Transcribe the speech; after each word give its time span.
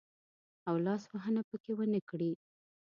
او 0.67 0.75
لاس 0.85 1.03
وهنه 1.11 1.41
پکښې 1.49 1.73
ونه 1.75 1.99
کړي. 2.09 2.31